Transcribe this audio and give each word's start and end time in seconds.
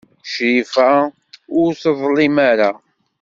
Crifa 0.31 0.91
ur 1.61 1.69
teḍlim 1.81 2.35
ara. 2.49 2.71